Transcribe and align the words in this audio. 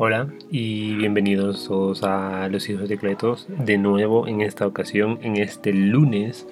Hola 0.00 0.28
y 0.48 0.94
bienvenidos 0.94 1.66
todos 1.66 2.04
a 2.04 2.46
Los 2.48 2.68
Hijos 2.70 2.88
de 2.88 2.98
Cletos. 2.98 3.48
De 3.48 3.78
nuevo 3.78 4.28
en 4.28 4.42
esta 4.42 4.64
ocasión, 4.64 5.18
en 5.22 5.36
este 5.36 5.72
lunes, 5.72 6.46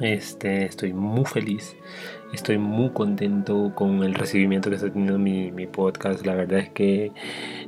este, 0.00 0.64
estoy 0.64 0.94
muy 0.94 1.26
feliz, 1.26 1.76
estoy 2.32 2.56
muy 2.56 2.88
contento 2.88 3.74
con 3.74 4.02
el 4.02 4.14
recibimiento 4.14 4.70
que 4.70 4.76
está 4.76 4.90
teniendo 4.90 5.18
mi, 5.18 5.66
podcast. 5.66 6.24
La 6.24 6.34
verdad 6.34 6.60
es 6.60 6.70
que 6.70 7.12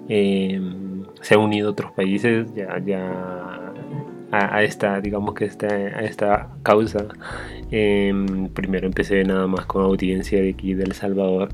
em, 0.09 1.05
se 1.21 1.35
han 1.35 1.41
unido 1.41 1.73
otros 1.73 1.93
países 1.93 2.47
ya, 2.55 2.79
ya 2.83 3.75
a, 4.31 4.63
esta, 4.63 4.99
digamos 5.03 5.35
que 5.35 5.45
esta, 5.45 5.67
a 5.67 6.05
esta 6.05 6.49
causa. 6.63 7.09
Em, 7.71 8.49
primero 8.49 8.87
empecé 8.87 9.23
nada 9.25 9.47
más 9.47 9.67
con 9.67 9.85
audiencia 9.85 10.41
de 10.41 10.49
aquí 10.49 10.73
de 10.73 10.85
El 10.85 10.93
Salvador. 10.93 11.51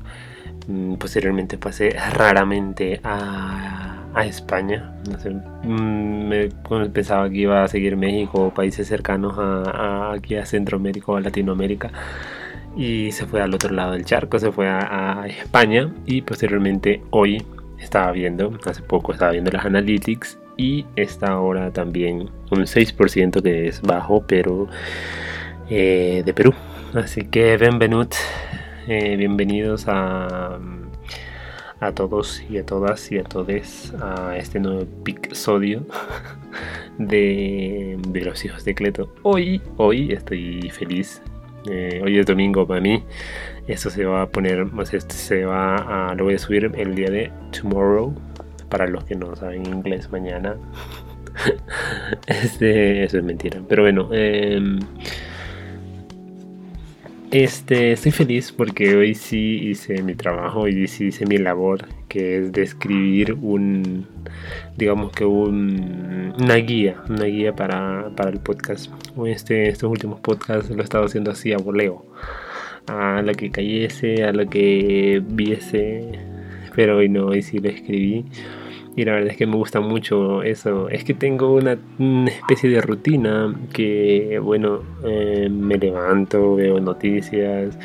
Mm, 0.69 0.95
posteriormente 0.95 1.57
pasé 1.57 1.89
raramente 2.13 3.01
a, 3.03 3.95
España. 4.25 4.95
No 5.09 5.17
sé, 5.17 5.29
mm, 5.29 6.91
pensaba 6.91 7.29
que 7.29 7.37
iba 7.37 7.63
a 7.63 7.67
seguir 7.69 7.95
México 7.95 8.47
o 8.47 8.53
países 8.53 8.85
cercanos 8.87 9.35
a, 9.37 10.11
aquí 10.11 10.35
a 10.35 10.45
Centroamérica 10.45 11.13
o 11.13 11.15
a 11.15 11.21
Latinoamérica. 11.21 11.89
Y 12.75 13.11
se 13.13 13.25
fue 13.25 13.41
al 13.41 13.53
otro 13.53 13.73
lado 13.73 13.93
del 13.93 14.03
charco, 14.05 14.37
se 14.39 14.51
fue 14.51 14.67
a, 14.67 15.25
España. 15.27 15.93
Y 16.05 16.21
posteriormente 16.21 17.01
hoy 17.11 17.45
estaba 17.79 18.11
viendo, 18.11 18.51
hace 18.65 18.81
poco 18.83 19.13
estaba 19.13 19.31
viendo 19.31 19.51
las 19.51 19.65
analytics. 19.65 20.37
Y 20.57 20.85
está 20.97 21.27
ahora 21.27 21.71
también 21.71 22.29
un 22.51 22.65
6% 22.65 23.41
que 23.41 23.67
es 23.67 23.81
bajo, 23.81 24.25
pero 24.27 24.67
eh, 25.69 26.23
de 26.25 26.33
Perú. 26.33 26.53
Así 26.93 27.23
que 27.23 27.55
bienvenidos 27.57 28.09
eh, 28.89 29.17
bienvenidos 29.17 29.87
a, 29.87 30.57
a 31.79 31.91
todos 31.91 32.43
y 32.49 32.57
a 32.57 32.65
todas 32.65 33.11
y 33.11 33.19
a 33.19 33.23
todes 33.23 33.93
a 34.01 34.35
este 34.35 34.59
nuevo 34.59 34.81
episodio 34.81 35.85
de, 36.97 37.99
de 38.07 38.21
los 38.21 38.43
hijos 38.45 38.65
de 38.65 38.73
Cleto. 38.73 39.13
Hoy, 39.21 39.61
hoy 39.77 40.11
estoy 40.11 40.71
feliz. 40.71 41.21
Eh, 41.69 42.01
hoy 42.03 42.17
es 42.17 42.25
domingo 42.25 42.65
para 42.65 42.81
mí. 42.81 43.03
Esto 43.67 43.91
se 43.91 44.05
va 44.05 44.23
a 44.23 44.29
poner, 44.29 44.65
este 44.91 45.13
se 45.13 45.45
va 45.45 46.09
a, 46.09 46.15
lo 46.15 46.23
voy 46.23 46.33
a 46.33 46.39
subir 46.39 46.71
el 46.75 46.95
día 46.95 47.11
de 47.11 47.31
tomorrow. 47.51 48.15
Para 48.69 48.87
los 48.87 49.03
que 49.03 49.13
no 49.13 49.35
saben 49.35 49.67
inglés, 49.67 50.09
mañana. 50.11 50.55
este, 52.25 53.03
eso 53.03 53.19
es 53.19 53.23
mentira. 53.23 53.61
Pero 53.67 53.83
bueno, 53.83 54.09
eh, 54.11 54.79
este, 57.31 57.91
estoy 57.91 58.11
feliz 58.11 58.51
porque 58.51 58.95
hoy 58.95 59.13
sí 59.13 59.69
hice 59.69 60.01
mi 60.01 60.15
trabajo, 60.15 60.61
hoy 60.61 60.87
sí 60.87 61.05
hice 61.05 61.25
mi 61.25 61.37
labor, 61.37 61.85
que 62.07 62.37
es 62.37 62.51
de 62.51 62.63
escribir 62.63 63.33
un, 63.33 64.07
digamos 64.77 65.11
que 65.11 65.25
un, 65.25 66.33
una 66.39 66.55
guía, 66.55 67.01
una 67.07 67.25
guía 67.25 67.55
para, 67.55 68.09
para 68.15 68.31
el 68.31 68.39
podcast. 68.39 68.91
Este, 69.25 69.69
estos 69.69 69.91
últimos 69.91 70.19
podcasts 70.21 70.69
lo 70.69 70.81
he 70.81 70.83
estado 70.83 71.05
haciendo 71.05 71.31
así 71.31 71.53
a 71.53 71.57
voleo, 71.57 72.05
a 72.87 73.21
lo 73.21 73.33
que 73.33 73.51
cayese, 73.51 74.23
a 74.23 74.33
lo 74.33 74.49
que 74.49 75.21
viese, 75.23 76.11
pero 76.75 76.97
hoy 76.97 77.09
no, 77.09 77.27
hoy 77.27 77.41
sí 77.41 77.59
lo 77.59 77.69
escribí 77.69 78.25
y 78.95 79.05
la 79.05 79.13
verdad 79.13 79.31
es 79.31 79.37
que 79.37 79.47
me 79.47 79.55
gusta 79.55 79.79
mucho 79.79 80.43
eso. 80.43 80.89
Es 80.89 81.03
que 81.03 81.13
tengo 81.13 81.53
una, 81.53 81.77
especie 82.27 82.69
de 82.69 82.81
rutina 82.81 83.53
que, 83.73 84.39
bueno, 84.41 84.81
eh, 85.05 85.49
me 85.49 85.77
levanto, 85.77 86.55
veo 86.55 86.79
noticias 86.79 87.77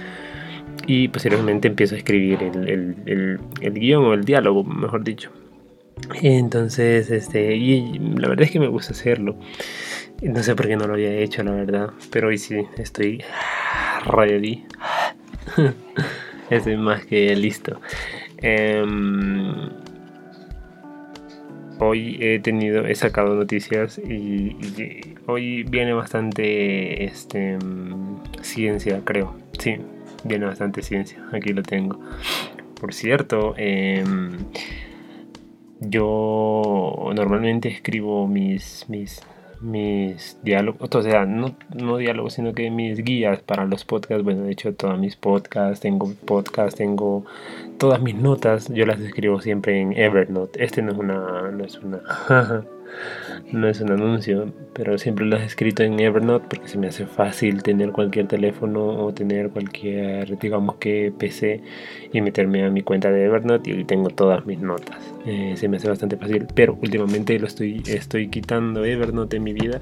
y 0.87 1.09
posteriormente 1.09 1.69
empiezo 1.69 1.95
a 1.95 1.99
escribir 1.99 2.43
el, 2.43 2.69
el, 3.07 3.39
el, 3.61 3.75
guion 3.75 4.05
o 4.05 4.15
el 4.15 4.25
diálogo, 4.25 4.65
mejor 4.65 5.05
dicho. 5.05 5.31
Entonces, 6.21 7.11
este, 7.11 7.57
y 7.57 7.99
la 7.99 8.29
verdad 8.29 8.45
es 8.45 8.51
que 8.51 8.61
me 8.61 8.69
gusta 8.69 8.93
hacerlo. 8.93 9.37
No 10.23 10.43
sé 10.43 10.55
por 10.55 10.67
qué 10.67 10.77
no 10.77 10.87
lo 10.87 10.95
había 10.95 11.13
hecho, 11.13 11.43
la 11.43 11.53
verdad. 11.53 11.91
Pero 12.11 12.29
hoy 12.29 12.39
sí, 12.39 12.57
estoy 12.77 13.23
ready. 14.07 14.65
estoy 16.51 16.77
más 16.77 17.05
que 17.07 17.35
listo. 17.37 17.81
Em, 18.39 19.71
hoy 21.79 22.19
he 22.21 22.39
tenido, 22.39 22.87
he 22.87 22.95
sacado 22.95 23.35
noticias 23.35 23.99
y, 23.99 24.57
hoy 25.27 25.63
viene 25.65 25.93
bastante 25.93 27.05
este, 27.05 27.59
ciencia, 28.43 29.01
creo. 29.05 29.37
Sí, 29.59 29.77
viene 30.25 30.47
bastante 30.47 30.83
ciencia. 30.83 31.25
Aquí 31.33 31.53
lo 31.53 31.63
tengo. 31.63 32.01
Por 32.81 32.93
cierto, 32.93 33.55
em, 33.57 34.39
yo 35.81 37.11
normalmente 37.15 37.69
escribo 37.69 38.27
mis, 38.27 38.87
mis 38.89 39.23
mis 39.65 40.39
diálogos, 40.43 40.89
o 40.95 41.03
sea, 41.03 41.25
no, 41.25 41.57
no 41.75 41.97
diálogos, 41.97 42.35
sino 42.35 42.53
que 42.53 42.71
mis 42.71 43.03
guías 43.03 43.41
para 43.41 43.65
los 43.65 43.85
podcasts. 43.85 44.25
Bueno, 44.25 44.43
de 44.43 44.53
hecho, 44.53 44.75
todos 44.75 44.99
mis 44.99 45.17
podcasts, 45.17 45.81
tengo 45.81 46.13
podcast, 46.25 46.77
tengo 46.77 47.25
todas 47.79 48.01
mis 48.01 48.15
notas, 48.15 48.69
yo 48.69 48.87
las 48.87 49.01
escribo 49.01 49.41
siempre 49.41 49.81
en 49.81 49.93
Evernote. 49.93 50.63
Este 50.63 50.83
no 50.83 50.93
es 50.93 50.99
una, 50.99 51.51
no 51.51 51.65
es 51.65 51.79
una, 51.79 52.01
no 53.53 53.69
es 53.69 53.81
un 53.81 53.91
anuncio, 53.91 54.53
pero 54.73 54.99
siempre 54.99 55.25
lo 55.25 55.37
he 55.37 55.45
escrito 55.45 55.83
en 55.83 55.99
Evernote 56.01 56.47
porque 56.49 56.69
se 56.69 56.79
me 56.79 56.89
hace 56.89 57.07
fácil 57.07 57.63
tener 57.63 57.93
cualquier 57.93 58.27
teléfono 58.27 59.05
o 59.05 59.13
tener 59.15 59.51
cualquier, 59.51 60.39
digamos 60.39 60.77
que 60.77 61.13
PC 61.17 61.63
y 62.13 62.21
meterme 62.21 62.65
a 62.65 62.71
mi 62.71 62.83
cuenta 62.83 63.11
de 63.11 63.25
Evernote 63.25 63.71
y 63.71 63.85
tengo 63.85 64.11
todas 64.11 64.47
mis 64.47 64.61
notas. 64.61 64.99
Eh, 65.27 65.55
se 65.57 65.69
me 65.69 65.77
hace 65.77 65.89
bastante 65.89 66.17
fácil, 66.17 66.47
pero 66.55 66.77
últimamente 66.81 67.39
lo 67.39 67.47
estoy, 67.47 67.83
estoy 67.87 68.29
quitando 68.29 68.85
Evernote 68.85 69.37
en 69.37 69.45
mi 69.45 69.53
vida 69.53 69.81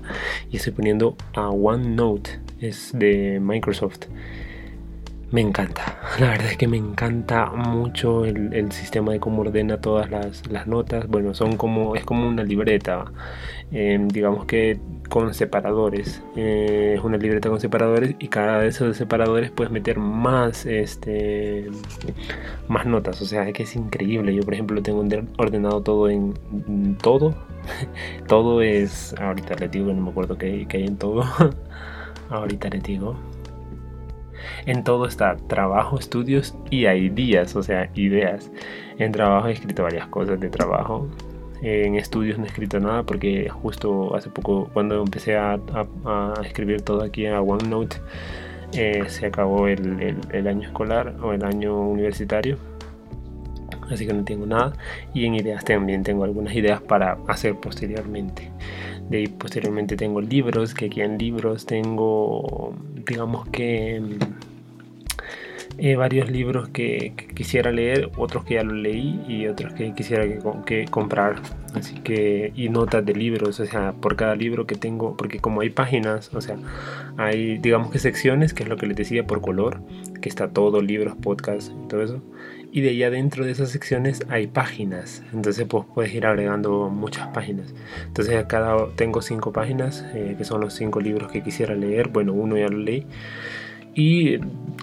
y 0.51 0.57
estoy 0.57 0.73
poniendo 0.73 1.17
a 1.35 1.49
OneNote, 1.49 2.41
es 2.61 2.91
de 2.93 3.41
Microsoft 3.41 4.07
me 5.33 5.41
encanta. 5.41 5.99
La 6.21 6.29
verdad 6.31 6.53
es 6.53 6.57
que 6.57 6.69
me 6.69 6.77
encanta 6.77 7.47
mucho 7.47 8.25
el, 8.25 8.71
sistema 8.73 9.13
de 9.13 9.21
cómo 9.21 9.43
ordena 9.43 9.81
todas 9.81 10.11
las, 10.11 10.67
notas. 10.67 11.09
Bueno, 11.09 11.35
son 11.35 11.57
como, 11.57 11.97
es 11.97 12.05
como 12.05 12.29
una 12.29 12.45
libreta, 12.45 13.07
em, 13.71 14.09
digamos 14.09 14.45
que 14.45 14.79
con 15.09 15.35
separadores. 15.35 16.23
Eh, 16.37 16.95
es 16.97 17.05
una 17.05 17.17
libreta 17.17 17.49
con 17.49 17.61
separadores 17.61 18.15
y 18.19 18.29
cada 18.29 18.61
de 18.61 18.69
esos 18.69 18.97
separadores 18.97 19.51
puedes 19.51 19.73
meter 19.73 19.99
más, 19.99 20.67
este, 20.67 21.69
más 22.69 22.87
notas. 22.87 23.21
O 23.23 23.27
sea, 23.27 23.49
es 23.49 23.55
que 23.55 23.65
es 23.65 23.75
increíble. 23.77 24.35
Yo, 24.35 24.43
por 24.43 24.55
ejemplo, 24.55 24.83
tengo 24.83 25.05
ordenado 25.39 25.83
todo 25.83 26.09
en 26.11 26.35
todo. 27.03 27.35
todo 28.29 28.63
es, 28.63 29.15
ahorita 29.19 29.55
le 29.57 29.69
digo, 29.69 29.93
no 29.93 30.03
me 30.03 30.11
acuerdo 30.11 30.37
qué, 30.39 30.67
qué 30.69 30.79
hay 30.79 30.87
en 30.87 30.97
todo. 30.99 31.25
ahorita 32.31 32.69
le 32.71 32.81
digo 32.81 33.17
en 34.67 34.85
todo 34.85 35.07
está 35.07 35.37
trabajo, 35.37 35.99
estudios 35.99 36.57
y 36.71 36.87
ideas, 36.87 37.57
o 37.57 37.63
sea, 37.63 37.91
ideas. 37.95 38.51
En 38.99 39.13
trabajo 39.13 39.49
he 39.49 39.53
escrito 39.53 39.83
varias 39.83 40.07
cosas 40.09 40.41
de 40.41 40.49
trabajo. 40.51 41.09
En 41.63 41.95
estudios 41.95 42.39
no 42.39 42.45
he 42.45 42.49
escrito 42.49 42.81
nada 42.81 43.05
porque 43.05 43.49
justo 43.49 44.17
hace 44.17 44.31
poco, 44.31 44.69
cuando 44.73 45.01
empecé 45.03 45.37
a, 45.37 45.59
escribir 46.45 46.83
todo 46.83 47.03
aquí 47.03 47.27
a 47.27 47.41
OneNote, 47.41 47.97
eh, 48.73 49.05
se 49.09 49.27
acabó 49.27 49.69
el, 49.69 50.17
el 50.33 50.49
año 50.49 50.69
escolar 50.69 51.15
o 51.23 51.33
el 51.33 51.45
año 51.45 51.79
universitario 51.79 52.59
así 53.91 54.07
que 54.07 54.13
no 54.13 54.25
tengo 54.25 54.47
nada. 54.47 54.73
Y 55.15 55.27
en 55.27 55.35
ideas 55.35 55.65
también 55.65 56.03
tengo 56.03 56.25
algunas 56.25 56.55
ideas 56.55 56.81
para 56.81 57.19
hacer 57.29 57.55
posteriormente. 57.57 58.51
De 59.13 59.29
posteriormente 59.29 59.95
tengo 59.95 60.23
libros, 60.23 60.73
que 60.73 60.87
aquí 60.87 61.03
en 61.03 61.19
libros 61.19 61.67
tengo, 61.67 62.75
digamos 63.07 63.47
que 63.51 64.01
eh, 65.77 65.97
varios 65.97 66.31
libros 66.31 66.71
que, 66.71 67.13
quisiera 67.35 67.73
leer, 67.73 68.11
otros 68.17 68.45
que 68.47 68.55
ya 68.55 68.63
los 68.63 68.73
leí 68.73 69.21
y 69.29 69.49
otros 69.49 69.75
que 69.75 69.93
quisiera 69.93 70.25
que, 70.65 70.87
comprar. 70.87 71.43
Así 71.75 71.97
que, 71.97 72.53
y 72.55 72.71
notas 72.71 73.05
de 73.05 73.15
libros, 73.15 73.61
o 73.61 73.67
sea, 73.67 73.93
por 73.93 74.17
cada 74.17 74.35
libro 74.35 74.67
que 74.67 74.77
tengo, 74.77 75.15
porque 75.15 75.41
como 75.41 75.61
hay 75.61 75.69
páginas, 75.69 76.33
o 76.33 76.41
sea, 76.41 76.57
hay, 77.19 77.59
digamos 77.59 77.91
que 77.91 77.99
secciones, 77.99 78.55
que 78.55 78.63
es 78.63 78.69
lo 78.71 78.79
que 78.79 78.87
les 78.87 78.97
decía, 78.97 79.27
por 79.27 79.43
color, 79.43 79.83
que 80.23 80.31
está 80.31 80.49
todo, 80.49 80.81
libros, 80.81 81.17
podcast 81.21 81.71
todo 81.89 82.03
eso. 82.03 82.23
Y 82.75 82.81
de 82.81 82.89
ahí 82.89 83.03
adentro 83.03 83.45
de 83.45 83.53
esas 83.53 83.69
secciones 83.69 84.23
hay 84.31 84.47
páginas, 84.47 85.23
entonces 85.35 85.67
pues 85.69 85.85
puedes 85.95 86.15
ir 86.15 86.25
agregando 86.25 86.89
muchas 86.89 87.29
páginas. 87.29 87.75
Entonces 88.07 88.35
a 88.37 88.49
cada 88.49 88.89
tengo 88.97 89.21
cinco 89.21 89.53
páginas, 89.53 90.07
eh, 90.15 90.37
que 90.39 90.45
son 90.45 90.63
los 90.63 90.73
cinco 90.73 90.99
libros 90.99 91.31
que 91.31 91.43
quisiera 91.43 91.75
leer. 91.75 92.09
Bueno, 92.09 92.33
uno 92.33 92.57
ya 92.57 92.69
lo 92.69 92.79
leí. 92.79 93.07
Y 93.95 94.39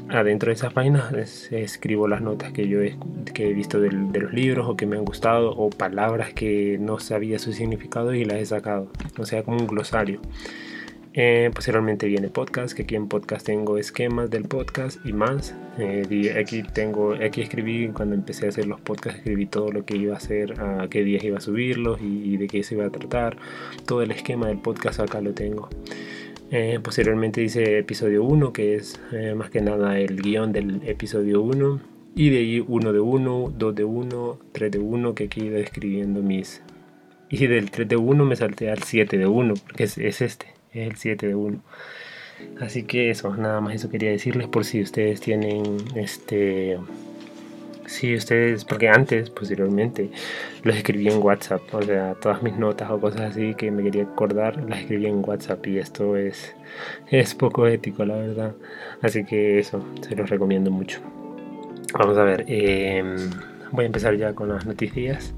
adentro 0.10 0.50
de 0.50 0.54
esas 0.54 0.72
páginas 0.72 1.12
escribo 1.52 2.08
las 2.08 2.22
notas 2.22 2.52
que 2.52 2.68
yo 2.68 2.80
he, 2.84 2.96
que 3.34 3.50
he 3.50 3.54
visto 3.54 3.80
de 3.80 3.92
los 3.92 4.34
libros 4.34 4.70
o 4.70 4.78
que 4.78 4.86
me 4.86 4.96
han 4.96 5.04
gustado 5.04 5.52
o 5.58 5.72
palabras 5.72 6.32
que 6.32 6.78
no 6.80 7.00
sabía 7.00 7.40
su 7.40 7.54
significado 7.54 8.14
y 8.14 8.24
las 8.24 8.38
he 8.38 8.46
sacado. 8.46 8.92
O 9.18 9.26
sea, 9.26 9.42
como 9.42 9.58
un 9.58 9.66
glosario. 9.66 10.22
Eh, 11.22 11.52
posteriormente 11.54 12.08
viene 12.08 12.30
podcast, 12.30 12.74
que 12.74 12.84
aquí 12.84 12.96
en 12.96 13.10
podcast 13.10 13.46
tengo 13.46 13.78
esquemas 13.78 14.30
del 14.30 14.46
podcast 14.46 15.06
y 15.06 15.12
más. 15.12 15.54
Eh, 15.78 16.34
aquí 16.40 16.64
tengo, 16.64 17.14
aquí 17.14 17.42
escribí 17.42 17.90
cuando 17.90 18.16
empecé 18.16 18.46
a 18.46 18.50
hacer 18.50 18.68
los 18.68 18.80
podcasts, 18.80 19.20
escribí 19.20 19.46
todo 19.46 19.70
lo 19.70 19.84
que 19.84 19.98
iba 19.98 20.14
a 20.14 20.18
hacer, 20.18 20.62
a 20.62 20.88
qué 20.90 21.04
días 21.04 21.22
iba 21.26 21.40
a 21.40 21.42
subirlos 21.42 22.00
y, 22.02 22.38
de 22.38 22.48
qué 22.48 22.64
se 22.64 22.76
iba 22.76 22.86
a 22.86 22.90
tratar. 22.90 23.36
Todo 23.86 24.02
el 24.02 24.12
esquema 24.12 24.48
del 24.48 24.60
podcast 24.60 25.02
acá 25.02 25.20
lo 25.20 25.34
tengo. 25.34 25.68
Eh, 26.52 26.80
posteriormente 26.82 27.44
hice 27.44 27.80
episodio 27.80 28.24
1, 28.24 28.54
que 28.54 28.76
es 28.76 28.98
más 29.36 29.50
que 29.50 29.60
nada 29.60 30.00
el 30.00 30.22
guion 30.22 30.54
del 30.54 30.88
episodio 30.88 31.42
1. 31.42 31.82
Y 32.16 32.30
de 32.30 32.38
ahí 32.38 32.64
1 32.66 32.94
de 32.94 33.00
1, 33.02 33.54
2 33.58 33.76
de 33.76 33.84
1, 33.84 34.40
3 34.54 34.72
de 34.72 34.80
1, 34.80 35.16
que 35.16 35.26
aquí 35.26 35.42
iba 35.42 35.60
escribiendo 35.60 36.22
mis... 36.22 36.62
Y 37.30 37.46
del 37.48 37.72
3 37.72 37.90
de 37.90 37.98
1 37.98 38.24
me 38.24 38.38
salté 38.38 38.72
al 38.72 38.84
7 38.84 39.18
de 39.18 39.28
1, 39.28 39.54
porque 39.68 39.84
es, 39.84 39.98
es 39.98 40.22
este 40.22 40.59
es 40.74 40.88
el 40.88 40.96
7 40.96 41.28
de 41.28 41.36
1. 41.36 41.62
Así 42.62 42.84
que 42.84 43.10
eso, 43.10 43.36
nada 43.36 43.62
más 43.62 43.76
eso 43.76 43.90
quería 43.90 44.12
decirles 44.12 44.48
por 44.48 44.66
si 44.66 44.82
ustedes 44.82 45.20
tienen 45.20 45.64
este 45.96 46.78
si 47.90 48.16
ustedes, 48.16 48.66
porque 48.66 48.88
antes, 48.88 49.32
posteriormente, 49.32 50.12
los 50.64 50.76
escribí 50.76 51.08
en 51.08 51.24
WhatsApp, 51.24 51.62
o 51.74 51.82
sea, 51.82 52.14
todas 52.22 52.44
mis 52.44 52.56
notas 52.56 52.90
o 52.92 53.02
cosas 53.02 53.22
así 53.22 53.56
que 53.56 53.72
me 53.72 53.82
quería 53.84 54.04
acordar, 54.04 54.58
las 54.70 54.82
escribí 54.82 55.08
en 55.08 55.28
WhatsApp 55.28 55.66
y 55.66 55.80
esto 55.80 56.16
es, 56.16 56.56
es 57.10 57.34
poco 57.34 57.66
ético, 57.68 58.06
la 58.06 58.16
verdad. 58.16 58.54
Así 59.02 59.26
que 59.26 59.58
eso, 59.60 59.84
se 60.08 60.16
los 60.16 60.30
recomiendo 60.30 60.70
mucho. 60.70 61.02
Vamos 61.98 62.18
a 62.20 62.24
ver, 62.24 62.46
em, 62.48 63.18
voy 63.72 63.86
a 63.86 63.88
empezar 63.88 64.16
ya 64.16 64.34
con 64.34 64.50
las 64.50 64.68
noticias. 64.68 65.34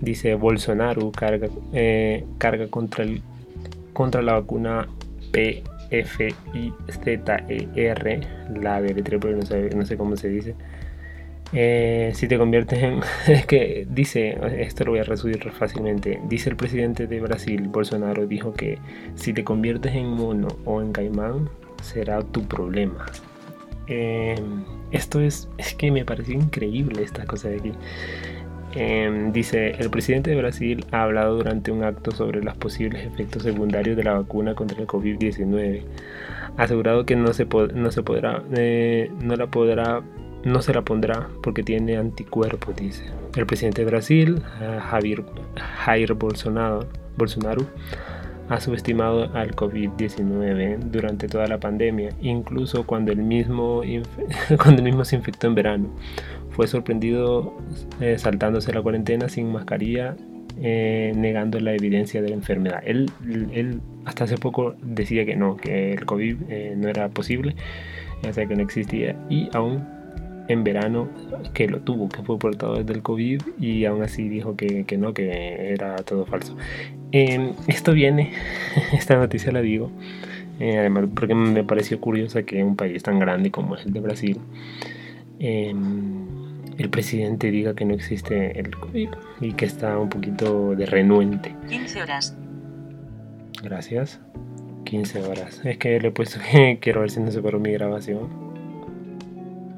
Dice 0.00 0.34
Bolsonaro 0.34 1.12
carga, 1.12 1.48
eh, 1.74 2.24
carga 2.38 2.68
contra 2.68 3.04
el 3.04 3.20
contra 3.94 4.20
la 4.20 4.34
vacuna 4.34 4.86
PFIZER, 5.32 6.74
la 8.60 8.82
de 8.82 9.02
pero 9.02 9.36
no 9.36 9.42
sé, 9.42 9.70
no 9.74 9.86
sé 9.86 9.96
cómo 9.96 10.16
se 10.16 10.28
dice. 10.28 10.54
Eh, 11.52 12.10
si 12.14 12.26
te 12.26 12.36
conviertes 12.36 12.82
en... 12.82 13.00
Es 13.28 13.46
que 13.46 13.86
dice, 13.88 14.36
esto 14.58 14.84
lo 14.84 14.90
voy 14.92 15.00
a 15.00 15.04
resumir 15.04 15.50
fácilmente, 15.52 16.20
dice 16.28 16.50
el 16.50 16.56
presidente 16.56 17.06
de 17.06 17.20
Brasil, 17.20 17.68
Bolsonaro, 17.68 18.26
dijo 18.26 18.52
que 18.52 18.78
si 19.14 19.32
te 19.32 19.44
conviertes 19.44 19.94
en 19.94 20.08
mono 20.08 20.48
o 20.64 20.82
en 20.82 20.92
caimán, 20.92 21.48
será 21.82 22.22
tu 22.22 22.42
problema. 22.42 23.06
Eh, 23.86 24.34
esto 24.90 25.20
es, 25.20 25.48
es 25.58 25.74
que 25.74 25.90
me 25.90 26.04
parece 26.04 26.32
increíble 26.32 27.02
esta 27.02 27.24
cosa 27.24 27.48
de 27.48 27.56
aquí. 27.56 27.72
Em, 28.74 29.32
dice, 29.32 29.70
el 29.78 29.88
presidente 29.88 30.30
de 30.30 30.36
Brasil 30.36 30.84
ha 30.90 31.04
hablado 31.04 31.36
durante 31.36 31.70
un 31.70 31.84
acto 31.84 32.10
sobre 32.10 32.42
los 32.42 32.56
posibles 32.56 33.06
efectos 33.06 33.44
secundarios 33.44 33.96
de 33.96 34.02
la 34.02 34.14
vacuna 34.14 34.54
contra 34.54 34.80
el 34.80 34.86
COVID-19. 34.86 35.82
Ha 36.56 36.62
asegurado 36.62 37.06
que 37.06 37.14
no 37.14 37.32
se, 37.32 37.46
no 37.74 37.90
se 37.90 38.02
podrá, 38.02 38.42
eh, 38.56 39.10
no 39.20 39.36
la 39.36 39.46
podrá, 39.46 40.02
no 40.44 40.60
se 40.60 40.74
la 40.74 40.82
pondrá 40.82 41.28
porque 41.42 41.62
tiene 41.62 41.96
anticuerpos, 41.96 42.74
dice. 42.74 43.04
El 43.36 43.46
presidente 43.46 43.84
de 43.84 43.90
Brasil, 43.90 44.42
eh, 44.60 44.78
Javier, 44.82 45.24
Jair 45.56 46.14
Bolsonaro, 46.14 46.86
Bolsonaro 47.16 47.64
ha 48.48 48.60
subestimado 48.60 49.34
al 49.34 49.54
COVID-19 49.54 50.78
durante 50.78 51.28
toda 51.28 51.46
la 51.46 51.58
pandemia, 51.58 52.10
incluso 52.20 52.86
cuando 52.86 53.12
el 53.12 53.22
mismo, 53.22 53.82
cuando 54.62 54.82
el 54.82 54.84
mismo 54.84 55.04
se 55.04 55.16
infectó 55.16 55.46
en 55.46 55.54
verano 55.54 55.90
fue 56.50 56.66
sorprendido 56.68 57.56
eh, 58.00 58.16
saltándose 58.18 58.72
la 58.72 58.80
cuarentena 58.80 59.28
sin 59.28 59.50
mascarilla, 59.50 60.16
eh, 60.60 61.12
negando 61.16 61.58
la 61.58 61.74
evidencia 61.74 62.22
de 62.22 62.28
la 62.28 62.34
enfermedad. 62.34 62.80
Él, 62.84 63.10
él, 63.52 63.80
hasta 64.04 64.24
hace 64.24 64.38
poco 64.38 64.76
decía 64.82 65.24
que 65.24 65.34
no, 65.34 65.56
que 65.56 65.92
el 65.92 66.06
COVID 66.06 66.36
eh, 66.48 66.74
no 66.76 66.88
era 66.88 67.08
posible, 67.08 67.56
ya 68.22 68.32
sea 68.32 68.46
que 68.46 68.54
no 68.54 68.62
existía, 68.62 69.16
y 69.28 69.48
aún 69.52 69.84
en 70.48 70.64
verano 70.64 71.08
que 71.52 71.68
lo 71.68 71.80
tuvo, 71.80 72.08
que 72.08 72.22
fue 72.22 72.38
portado 72.38 72.76
desde 72.76 72.92
el 72.92 73.02
COVID 73.02 73.42
y 73.60 73.84
aún 73.84 74.02
así 74.02 74.28
dijo 74.28 74.56
que, 74.56 74.84
que 74.84 74.96
no, 74.96 75.14
que 75.14 75.72
era 75.72 75.96
todo 75.96 76.26
falso. 76.26 76.56
Em, 77.12 77.52
esto 77.68 77.92
viene, 77.92 78.32
esta 78.92 79.16
noticia 79.16 79.52
la 79.52 79.60
digo, 79.60 79.90
además 80.60 81.06
porque 81.14 81.34
me 81.34 81.64
pareció 81.64 82.00
curiosa 82.00 82.42
que 82.42 82.62
un 82.62 82.76
país 82.76 83.02
tan 83.02 83.18
grande 83.18 83.50
como 83.50 83.76
es 83.76 83.86
el 83.86 83.92
de 83.92 84.00
Brasil, 84.00 84.40
em, 85.38 86.24
el 86.78 86.90
presidente 86.90 87.50
diga 87.50 87.74
que 87.74 87.84
no 87.84 87.94
existe 87.94 88.58
el 88.58 88.76
COVID 88.76 89.08
y 89.40 89.52
que 89.52 89.64
está 89.64 89.98
un 89.98 90.08
poquito 90.08 90.74
de 90.74 90.86
renuente. 90.86 91.54
15 91.68 92.02
horas. 92.02 92.36
Gracias. 93.62 94.20
15 94.84 95.22
horas. 95.22 95.60
Es 95.64 95.78
que 95.78 95.98
le 96.00 96.08
he 96.08 96.10
puesto 96.10 96.38
que 96.52 96.78
quiero 96.80 97.00
ver 97.00 97.10
si 97.10 97.20
no 97.20 97.30
se 97.30 97.40
paró 97.40 97.58
mi 97.60 97.72
grabación. 97.72 98.53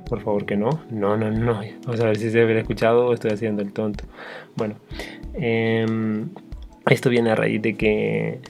Por 0.09 0.21
favor 0.21 0.47
que 0.47 0.57
no. 0.57 0.71
No, 0.91 1.17
no, 1.17 1.31
no. 1.31 1.61
Vamos 1.85 2.01
a 2.01 2.07
ver 2.07 2.17
si 2.17 2.31
se 2.31 2.41
había 2.41 2.59
escuchado 2.59 3.07
o 3.07 3.13
estoy 3.13 3.33
haciendo 3.33 3.63
el 3.63 3.73
tonto. 3.73 4.05
Bueno. 4.57 4.77
Em, 5.35 6.29
esto 6.89 7.11
viene 7.11 7.31
a 7.31 7.35
raíz 7.35 7.61
de 7.63 7.75
que 7.75 8.41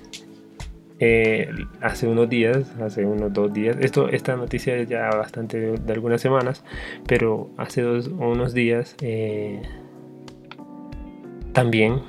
eh, 0.98 1.48
hace 1.80 2.06
unos 2.06 2.28
días, 2.28 2.70
hace 2.80 3.04
unos 3.04 3.32
dos 3.32 3.52
días, 3.52 3.76
esto, 3.80 4.08
esta 4.08 4.36
noticia 4.36 4.76
es 4.76 4.88
ya 4.88 5.08
bastante 5.10 5.58
de, 5.58 5.92
algunas 5.92 6.20
semanas, 6.20 6.64
pero 7.06 7.50
hace 7.56 7.82
dos, 7.82 8.08
unos 8.08 8.54
días 8.54 8.96
eh, 9.00 9.62
también 11.52 12.00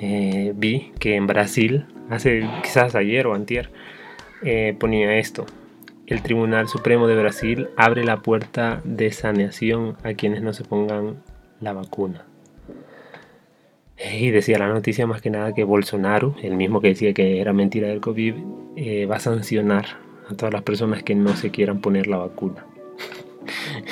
eh, 0.00 0.52
vi 0.56 0.92
que 0.98 1.16
en 1.16 1.26
Brasil, 1.26 1.86
hace 2.10 2.48
quizás 2.62 2.94
ayer 2.94 3.26
o 3.26 3.34
antier, 3.34 3.70
ponía 4.78 5.18
esto. 5.18 5.46
El 6.06 6.22
Tribunal 6.22 6.68
Supremo 6.68 7.06
de 7.06 7.16
Brasil 7.16 7.68
abre 7.76 8.04
la 8.04 8.18
puerta 8.18 8.80
de 8.84 9.12
saneación 9.12 9.96
a 10.02 10.14
quienes 10.14 10.42
no 10.42 10.52
se 10.52 10.64
pongan 10.64 11.22
la 11.60 11.72
vacuna. 11.72 12.24
Y 14.12 14.30
decía 14.30 14.58
la 14.58 14.68
noticia 14.68 15.06
más 15.06 15.22
que 15.22 15.30
nada 15.30 15.54
que 15.54 15.62
Bolsonaro, 15.62 16.34
el 16.42 16.56
mismo 16.56 16.80
que 16.80 16.88
decía 16.88 17.14
que 17.14 17.40
era 17.40 17.52
mentira 17.52 17.88
del 17.88 18.00
COVID, 18.00 18.34
eh, 18.76 19.06
va 19.06 19.16
a 19.16 19.20
sancionar 19.20 19.86
a 20.28 20.34
todas 20.34 20.52
las 20.52 20.62
personas 20.62 21.04
que 21.04 21.14
no 21.14 21.36
se 21.36 21.50
quieran 21.50 21.80
poner 21.80 22.08
la 22.08 22.16
vacuna. 22.16 22.66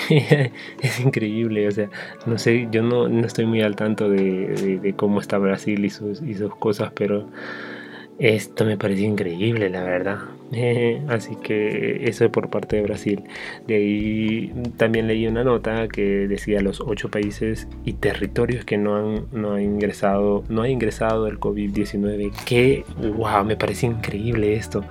es 0.11 1.01
increíble, 1.01 1.69
o 1.69 1.71
sea, 1.71 1.91
no 2.27 2.39
sé, 2.39 2.69
yo 2.73 2.83
no, 2.83 3.09
no 3.09 3.25
estoy 3.25 3.47
muy 3.47 3.63
al 3.63 3.77
tanto 3.77 4.09
de, 4.09 4.95
cómo 4.97 5.21
está 5.21 5.39
Brasil 5.39 5.85
y 5.85 5.91
sus, 5.91 6.21
y 6.23 6.35
sus 6.35 6.57
cosas, 6.57 6.93
pero 6.93 7.29
esto 8.19 8.65
me 8.65 8.77
parece 8.77 9.03
increíble, 9.03 9.71
la 9.71 9.85
verdad. 9.85 10.19
así 11.09 11.37
que 11.37 12.09
eso 12.09 12.31
por 12.31 12.51
parte 12.51 12.77
de 12.77 12.83
Brasil. 12.83 13.25
De 13.67 13.77
ahí 13.77 14.53
también 14.77 15.07
leí 15.07 15.27
una 15.27 15.45
nota 15.45 15.89
que 15.89 16.29
decía 16.29 16.61
los 16.61 16.81
ocho 16.81 17.11
países 17.11 17.69
y 17.85 17.95
territorios 17.95 18.65
que 18.65 18.77
no 18.77 18.97
han, 18.97 19.27
no 19.33 19.59
ingresado, 19.59 20.45
no 20.49 20.63
ha 20.63 20.69
ingresado 20.69 21.27
el 21.27 21.39
COVID-19. 21.39 22.33
Que 22.45 22.85
wow, 23.17 23.45
me 23.45 23.57
parece 23.57 23.87
increíble 23.87 24.55
esto. 24.55 24.85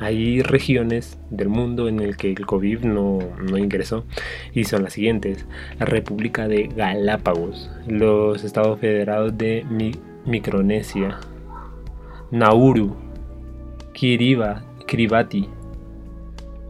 Hay 0.00 0.42
regiones 0.42 1.18
del 1.30 1.48
mundo 1.48 1.88
en 1.88 2.00
el 2.00 2.16
que 2.16 2.30
el 2.30 2.46
COVID 2.46 2.80
no, 2.80 3.18
no 3.40 3.58
ingresó 3.58 4.04
y 4.52 4.64
son 4.64 4.82
las 4.82 4.94
siguientes: 4.94 5.46
la 5.78 5.86
República 5.86 6.48
de 6.48 6.68
Galápagos, 6.68 7.70
los 7.86 8.44
Estados 8.44 8.80
Federados 8.80 9.36
de 9.38 9.64
Micronesia 10.26 11.18
Nauru, 12.30 12.96
Kiriba, 13.92 14.64
Kiribati, 14.94 15.48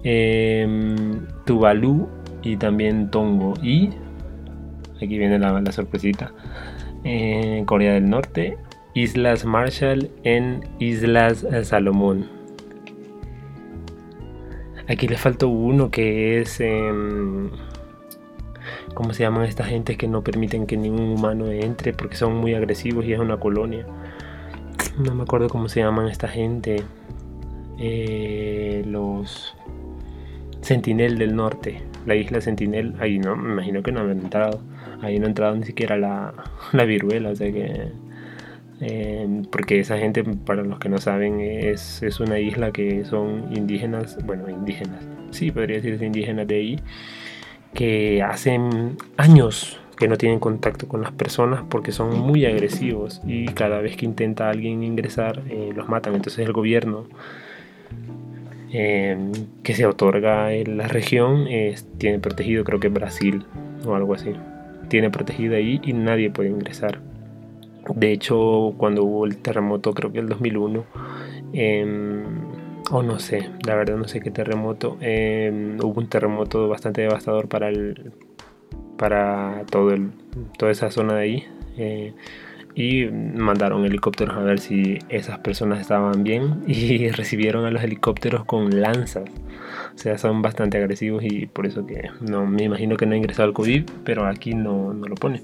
em, 0.03 1.27
Tuvalu 1.45 2.09
y 2.43 2.57
también 2.57 3.11
Tongo. 3.11 3.53
Y 3.63 3.91
aquí 4.97 5.19
viene 5.19 5.39
la, 5.39 5.73
sorpresita. 5.73 6.33
Corea 7.67 7.93
del 7.93 8.09
Norte, 8.09 8.57
Islas 8.95 9.45
Marshall 9.45 10.11
en 10.23 10.67
Islas 10.79 11.47
Salomón. 11.65 12.31
Aquí 14.89 15.07
le 15.07 15.19
faltó 15.19 15.49
uno 15.49 15.91
que 15.91 16.41
es... 16.41 16.61
Em, 16.61 17.51
¿Cómo 18.95 19.13
se 19.13 19.25
llaman 19.25 19.45
esta 19.45 19.65
gente 19.65 19.99
que 19.99 20.09
no 20.09 20.23
permiten 20.25 20.67
que 20.67 20.79
ningún 20.79 21.11
humano 21.11 21.51
entre 21.51 21.93
porque 21.93 22.17
son 22.17 22.37
muy 22.37 22.55
agresivos 22.55 23.05
y 23.05 23.13
es 23.13 23.19
una 23.19 23.37
colonia? 23.37 23.85
no 24.99 25.15
me 25.15 25.25
acuerdo 25.25 25.49
cómo 25.49 25.69
se 25.69 25.81
llaman 25.81 26.09
esta 26.09 26.29
gente, 26.29 26.85
eh, 27.79 28.83
los 28.87 29.57
Sentinel 30.61 31.19
del 31.19 31.37
Norte, 31.37 31.83
la 32.07 32.15
isla 32.15 32.41
Sentinel, 32.41 32.95
ahí 33.01 33.19
no, 33.19 33.37
me 33.37 33.53
imagino 33.53 33.83
que 33.83 33.93
no 33.93 34.01
han 34.01 34.11
entrado, 34.11 34.61
ahí 35.03 35.19
no 35.19 35.27
ha 35.27 35.29
entrado 35.29 35.55
ni 35.57 35.65
siquiera 35.65 35.97
la, 35.97 36.35
la 36.73 36.85
viruela, 36.85 37.31
o 37.31 37.37
sea 37.37 37.53
que... 37.53 38.05
Eh, 38.81 39.43
porque 39.53 39.79
esa 39.79 39.99
gente, 39.99 40.25
para 40.25 40.63
los 40.65 40.81
que 40.81 40.89
no 40.89 40.99
saben, 40.99 41.41
es, 41.41 42.03
es, 42.03 42.19
una 42.19 42.41
isla 42.41 42.73
que 42.73 43.05
son 43.05 43.57
indígenas, 43.57 44.19
bueno, 44.27 44.51
indígenas, 44.51 45.07
sí, 45.31 45.53
podría 45.53 45.77
decirse 45.77 46.05
indígenas 46.05 46.49
de 46.49 46.57
ahí, 46.57 46.81
que 47.73 48.23
hacen 48.23 48.97
años 49.17 49.79
que 49.97 50.09
no 50.09 50.17
tienen 50.17 50.41
contacto 50.41 50.89
con 50.89 51.03
las 51.03 51.13
personas 51.13 51.63
porque 51.69 51.93
son 51.93 52.19
muy 52.19 52.47
agresivos 52.47 53.21
y 53.27 53.47
cada 53.47 53.81
vez 53.81 53.97
que 53.97 54.07
intenta 54.07 54.51
alguien 54.51 54.83
ingresar 54.83 55.43
eh, 55.49 55.71
los 55.75 55.89
matan. 55.89 56.15
Entonces 56.15 56.45
el 56.45 56.53
gobierno 56.53 57.07
em, 58.75 59.33
que 59.63 59.75
se 59.75 59.87
otorga 59.87 60.53
en 60.53 60.77
la 60.77 60.89
región 60.89 61.47
tiene 61.99 62.19
protegido, 62.19 62.65
creo 62.65 62.81
que 62.81 62.89
Brasil 62.89 63.45
o 63.87 63.95
algo 63.95 64.15
así. 64.15 64.33
Tiene 64.89 65.11
protegido 65.11 65.57
ahí 65.57 65.81
y 65.83 65.93
nadie 65.93 66.31
puede 66.31 66.51
ingresar. 66.51 67.01
De 67.95 68.13
hecho, 68.13 68.75
cuando 68.77 69.05
hubo 69.05 69.27
el 69.27 69.37
terremoto, 69.39 69.93
creo 69.93 70.13
que 70.13 70.19
el 70.19 70.29
2001, 70.29 70.85
em, 71.53 72.25
o 72.91 73.03
no 73.03 73.19
sé, 73.19 73.51
la 73.67 73.75
verdad 73.77 73.97
no 73.97 74.09
sé 74.09 74.21
qué 74.21 74.31
terremoto, 74.31 74.97
em, 75.01 75.79
hubo 75.81 76.01
un 76.01 76.09
terremoto 76.09 76.69
bastante 76.69 77.03
devastador 77.03 77.49
para 77.49 77.69
el 77.69 78.13
para 78.97 79.65
todo 79.71 79.93
el, 79.93 80.11
toda 80.59 80.73
esa 80.73 80.91
zona 80.91 81.15
de 81.15 81.23
ahí. 81.23 81.45
Y 82.75 83.07
mandaron 83.07 83.85
helicópteros 83.85 84.37
a 84.37 84.41
ver 84.41 84.59
si 84.59 84.99
esas 85.09 85.39
personas 85.39 85.81
estaban 85.81 86.25
bien 86.25 86.63
y 86.67 87.09
recibieron 87.09 87.65
a 87.65 87.71
los 87.71 87.83
helicópteros 87.83 88.45
con 88.45 88.81
lanzas. 88.81 89.25
O 89.95 89.99
sea, 89.99 90.19
son 90.19 90.43
bastante 90.43 90.79
agresivos 90.79 91.23
y 91.25 91.47
por 91.47 91.67
eso 91.67 91.87
que 91.87 92.11
no 92.21 92.47
me 92.47 92.65
imagino 92.65 92.97
que 92.97 93.07
no 93.07 93.15
ha 93.15 93.17
ingresado 93.17 93.49
al 93.49 93.55
COVID, 93.55 93.85
pero 94.05 94.27
aquí 94.27 94.55
no, 94.55 94.93
no 94.93 95.07
lo 95.07 95.15
pone. 95.15 95.43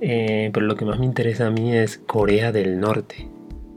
Eh, 0.00 0.50
pero 0.52 0.66
lo 0.66 0.76
que 0.76 0.84
más 0.84 0.98
me 0.98 1.06
interesa 1.06 1.46
a 1.46 1.50
mí 1.50 1.74
es 1.74 1.98
Corea 1.98 2.52
del 2.52 2.80
Norte. 2.80 3.28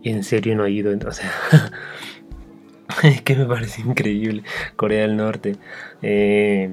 En 0.04 0.24
serio 0.24 0.56
no 0.56 0.66
he 0.66 0.72
ido, 0.72 0.98
o 1.08 1.12
sea, 1.12 1.32
es 3.04 3.22
que 3.22 3.36
me 3.36 3.46
parece 3.46 3.82
increíble 3.82 4.44
Corea 4.76 5.02
del 5.02 5.18
Norte. 5.18 5.58
Eh, 6.02 6.70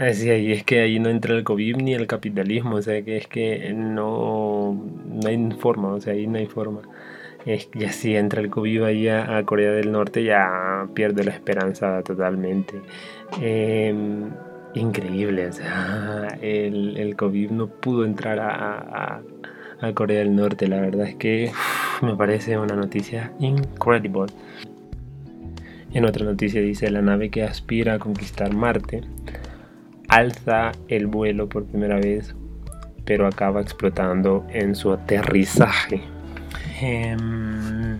Así 0.00 0.30
ahí 0.30 0.52
es 0.52 0.64
que 0.64 0.80
ahí 0.80 0.98
no 0.98 1.10
entra 1.10 1.34
el 1.36 1.44
COVID 1.44 1.76
ni 1.76 1.92
el 1.92 2.06
capitalismo, 2.06 2.76
o 2.76 2.82
sea 2.82 3.02
que 3.02 3.18
es 3.18 3.26
que 3.26 3.70
no, 3.74 4.72
no 4.72 5.28
hay 5.28 5.50
forma, 5.58 5.88
o 5.92 6.00
sea, 6.00 6.14
ahí 6.14 6.26
no 6.26 6.38
hay 6.38 6.46
forma. 6.46 6.80
Es 7.44 7.66
que 7.66 7.90
si 7.90 8.16
entra 8.16 8.40
el 8.40 8.48
COVID 8.48 8.82
ahí 8.84 9.08
a, 9.08 9.42
Corea 9.44 9.72
del 9.72 9.92
Norte 9.92 10.24
ya 10.24 10.88
pierde 10.94 11.22
la 11.24 11.32
esperanza 11.32 12.02
totalmente. 12.02 12.80
Em, 13.42 14.30
increíble, 14.72 15.48
o 15.48 15.52
sea, 15.52 16.28
el, 16.40 16.96
el, 16.96 17.14
COVID 17.14 17.50
no 17.50 17.66
pudo 17.66 18.06
entrar 18.06 18.38
a, 18.40 19.20
a, 19.82 19.92
Corea 19.92 20.20
del 20.20 20.34
Norte, 20.34 20.66
la 20.66 20.80
verdad 20.80 21.08
es 21.08 21.16
que 21.16 21.52
me 22.00 22.16
parece 22.16 22.56
una 22.56 22.74
noticia 22.74 23.34
increíble. 23.38 24.32
En 25.92 26.06
otra 26.06 26.24
noticia 26.24 26.62
dice 26.62 26.90
la 26.90 27.02
nave 27.02 27.28
que 27.28 27.42
aspira 27.42 27.94
a 27.94 27.98
conquistar 27.98 28.54
Marte 28.54 29.02
alza 30.10 30.72
el 30.88 31.06
vuelo 31.06 31.48
por 31.48 31.64
primera 31.64 31.96
vez, 31.96 32.34
pero 33.04 33.26
acaba 33.26 33.60
explotando 33.60 34.44
en 34.50 34.74
su 34.74 34.92
aterrizaje. 34.92 36.02
Em, 36.80 37.98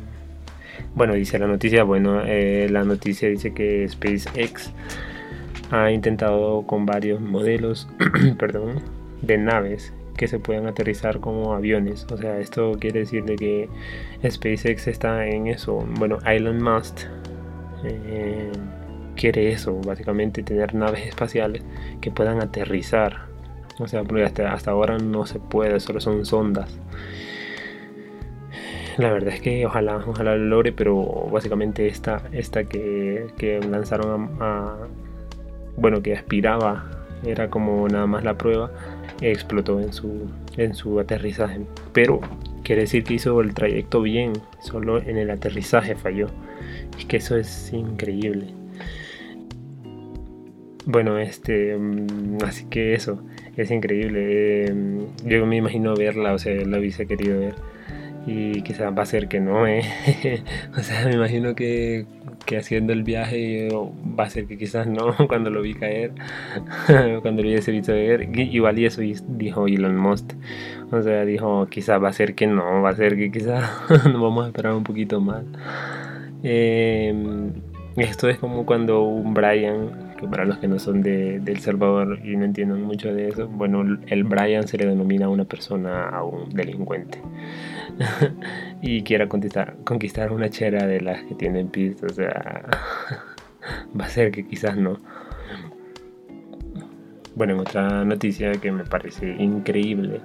bueno, 0.94 1.14
dice 1.14 1.38
la 1.38 1.46
noticia, 1.46 1.84
bueno, 1.84 2.22
eh, 2.24 2.68
la 2.70 2.84
noticia 2.84 3.28
dice 3.28 3.54
que 3.54 3.88
SpaceX 3.88 4.72
ha 5.70 5.90
intentado 5.92 6.66
con 6.66 6.84
varios 6.84 7.20
modelos, 7.20 7.88
perdón, 8.38 8.80
de 9.22 9.38
naves 9.38 9.92
que 10.16 10.26
se 10.26 10.38
puedan 10.38 10.66
aterrizar 10.66 11.20
como 11.20 11.54
aviones. 11.54 12.06
O 12.12 12.16
sea, 12.16 12.38
esto 12.38 12.72
quiere 12.78 13.00
decir 13.00 13.24
de 13.24 13.36
que 13.36 13.68
SpaceX 14.28 14.88
está 14.88 15.26
en 15.26 15.46
eso. 15.46 15.86
Bueno, 15.98 16.18
Elon 16.26 16.62
Musk 16.62 17.06
eh, 17.84 18.50
quiere 19.20 19.52
eso, 19.52 19.78
básicamente 19.84 20.42
tener 20.42 20.74
naves 20.74 21.06
espaciales 21.06 21.62
que 22.00 22.10
puedan 22.10 22.40
aterrizar. 22.40 23.26
O 23.78 23.86
sea, 23.86 24.02
porque 24.02 24.24
hasta, 24.24 24.70
ahora 24.70 24.96
no 24.96 25.26
se 25.26 25.38
puede, 25.38 25.78
solo 25.78 26.00
son 26.00 26.24
sondas. 26.24 26.78
La 28.96 29.12
verdad 29.12 29.34
es 29.34 29.40
que 29.40 29.66
ojalá, 29.66 29.98
ojalá 30.06 30.36
lo 30.36 30.44
logre, 30.44 30.72
pero 30.72 31.28
básicamente 31.30 31.86
esta, 31.86 32.22
esta 32.32 32.64
que, 32.64 33.26
que 33.36 33.60
lanzaron 33.60 34.30
a, 34.40 34.76
bueno, 35.76 36.02
que 36.02 36.16
aspiraba, 36.16 36.84
era 37.22 37.50
como 37.50 37.86
nada 37.88 38.06
más 38.06 38.24
la 38.24 38.38
prueba, 38.38 38.70
explotó 39.20 39.80
en 39.80 39.92
su, 39.92 40.30
en 40.56 40.74
su 40.74 40.98
aterrizaje. 40.98 41.60
Pero 41.92 42.20
quiere 42.64 42.82
decir 42.82 43.04
que 43.04 43.14
hizo 43.14 43.38
el 43.42 43.52
trayecto 43.52 44.00
bien, 44.00 44.32
solo 44.60 44.98
en 44.98 45.18
el 45.18 45.30
aterrizaje 45.30 45.94
falló. 45.94 46.28
Es 46.98 47.04
que 47.04 47.18
eso 47.18 47.36
es 47.36 47.70
increíble. 47.72 48.59
Bueno, 50.86 51.18
este, 51.18 51.76
mm, 51.76 52.38
así 52.44 52.64
que 52.66 52.94
eso, 52.94 53.22
es 53.56 53.70
increíble. 53.70 54.66
Em, 54.66 55.06
yo 55.24 55.44
me 55.46 55.56
imagino 55.56 55.94
verla, 55.94 56.32
o 56.32 56.38
sea, 56.38 56.54
la 56.64 56.78
hubiese 56.78 57.06
querido 57.06 57.38
ver. 57.40 57.54
Y 58.26 58.62
quizás 58.62 58.96
va 58.96 59.02
a 59.02 59.06
ser 59.06 59.28
que 59.28 59.40
no, 59.40 59.66
¿eh? 59.66 59.82
o 60.78 60.80
sea, 60.80 61.06
me 61.06 61.14
imagino 61.14 61.54
que, 61.54 62.06
que, 62.46 62.58
haciendo 62.58 62.92
el 62.92 63.02
viaje 63.02 63.68
va 63.72 64.24
a 64.24 64.30
ser 64.30 64.46
que 64.46 64.58
quizás 64.58 64.86
no, 64.86 65.16
cuando 65.28 65.50
lo 65.50 65.62
vi 65.62 65.74
caer, 65.74 66.12
cuando 67.22 67.42
lo 67.42 67.48
hubiese 67.48 67.72
visto 67.72 67.92
ver. 67.92 68.28
Igual 68.38 68.78
y 68.78 68.86
eso 68.86 69.02
dijo 69.28 69.66
Elon 69.66 69.96
Musk. 69.96 70.32
O 70.92 71.02
sea, 71.02 71.24
dijo, 71.24 71.66
quizás 71.70 72.02
va 72.02 72.08
a 72.08 72.12
ser 72.12 72.34
que 72.34 72.46
no, 72.46 72.82
va 72.82 72.90
a 72.90 72.96
ser 72.96 73.16
que 73.16 73.30
quizás 73.30 73.64
nos 73.90 74.20
vamos 74.20 74.44
a 74.44 74.48
esperar 74.48 74.74
un 74.74 74.84
poquito 74.84 75.20
más. 75.20 75.44
Em, 76.42 77.52
esto 77.96 78.28
es 78.28 78.38
como 78.38 78.66
cuando 78.66 79.02
un 79.02 79.34
Brian 79.34 80.09
para 80.28 80.44
los 80.44 80.58
que 80.58 80.68
no 80.68 80.78
son 80.78 81.02
de, 81.02 81.36
El 81.36 81.60
Salvador 81.60 82.20
y 82.24 82.36
no 82.36 82.44
entienden 82.44 82.82
mucho 82.82 83.12
de 83.12 83.28
eso, 83.28 83.48
bueno, 83.48 83.82
el 84.06 84.24
Brian 84.24 84.66
se 84.66 84.76
le 84.78 84.86
denomina 84.86 85.26
a 85.26 85.28
una 85.28 85.44
persona, 85.44 86.08
a 86.08 86.22
un 86.24 86.50
delincuente. 86.50 87.20
y 88.82 89.02
quiera 89.02 89.28
conquistar, 89.28 89.76
conquistar 89.84 90.32
una 90.32 90.48
chera 90.50 90.86
de 90.86 91.00
las 91.00 91.22
que 91.24 91.34
tienen 91.34 91.68
piso, 91.68 92.06
o 92.06 92.12
sea, 92.12 92.64
va 93.98 94.04
a 94.04 94.08
ser 94.08 94.30
que 94.30 94.46
quizás 94.46 94.76
no. 94.76 94.98
Bueno, 97.34 97.54
en 97.54 97.60
otra 97.60 98.04
noticia 98.04 98.52
que 98.52 98.72
me 98.72 98.84
parece 98.84 99.36
increíble, 99.38 100.20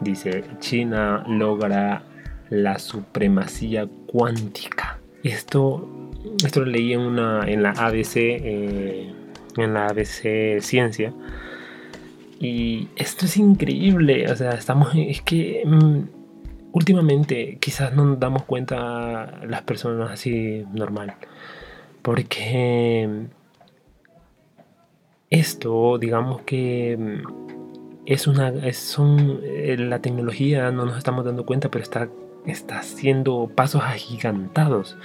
dice, 0.00 0.44
China 0.58 1.24
logra 1.26 2.02
la 2.50 2.78
supremacía 2.78 3.88
cuántica. 4.06 4.98
Esto, 5.22 6.10
esto 6.44 6.60
lo 6.60 6.66
leí 6.66 6.92
en, 6.92 7.00
una, 7.00 7.44
en 7.46 7.62
la 7.62 7.70
ABC, 7.70 8.16
eh, 8.16 9.14
en 9.56 9.74
la 9.74 9.86
ABC 9.86 10.60
Ciencia. 10.60 11.12
Y 12.38 12.88
esto 12.96 13.26
es 13.26 13.36
increíble, 13.36 14.30
o 14.30 14.36
sea, 14.36 14.52
estamos, 14.52 14.92
es 14.94 15.20
que 15.20 15.62
mm, 15.66 16.00
últimamente 16.72 17.58
quizás 17.60 17.92
no 17.94 18.06
nos 18.06 18.18
damos 18.18 18.44
cuenta 18.44 19.40
las 19.46 19.62
personas 19.62 20.10
así 20.10 20.64
normal, 20.72 21.14
porque 22.00 23.28
esto, 25.28 25.98
digamos 25.98 26.40
que 26.42 26.96
mm, 26.98 27.50
es 28.06 28.26
una, 28.26 28.48
es, 28.48 28.78
son, 28.78 29.40
eh, 29.44 29.76
la 29.78 30.00
tecnología 30.00 30.70
no 30.72 30.86
nos 30.86 30.98
estamos 30.98 31.24
dando 31.24 31.46
cuenta, 31.46 31.70
pero 31.70 31.84
está, 31.84 32.08
está 32.46 32.78
haciendo 32.78 33.50
pasos 33.54 33.82
agigantados. 33.84 34.96